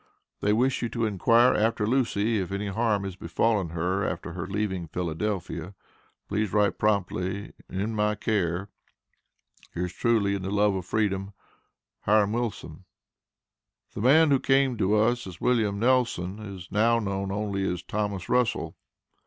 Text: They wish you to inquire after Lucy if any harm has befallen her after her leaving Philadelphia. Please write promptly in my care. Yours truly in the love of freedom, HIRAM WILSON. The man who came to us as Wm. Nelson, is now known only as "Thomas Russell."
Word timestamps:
They 0.39 0.51
wish 0.51 0.81
you 0.81 0.89
to 0.89 1.05
inquire 1.05 1.53
after 1.53 1.85
Lucy 1.85 2.39
if 2.39 2.51
any 2.51 2.69
harm 2.69 3.03
has 3.03 3.15
befallen 3.15 3.69
her 3.69 4.03
after 4.03 4.33
her 4.33 4.47
leaving 4.47 4.87
Philadelphia. 4.87 5.75
Please 6.27 6.51
write 6.51 6.79
promptly 6.79 7.53
in 7.69 7.93
my 7.93 8.15
care. 8.15 8.67
Yours 9.75 9.93
truly 9.93 10.33
in 10.33 10.41
the 10.41 10.49
love 10.49 10.73
of 10.73 10.87
freedom, 10.87 11.33
HIRAM 12.05 12.33
WILSON. 12.33 12.83
The 13.93 14.01
man 14.01 14.31
who 14.31 14.39
came 14.39 14.75
to 14.79 14.95
us 14.95 15.27
as 15.27 15.39
Wm. 15.39 15.77
Nelson, 15.77 16.39
is 16.39 16.71
now 16.71 16.97
known 16.97 17.31
only 17.31 17.63
as 17.71 17.83
"Thomas 17.83 18.27
Russell." 18.27 18.75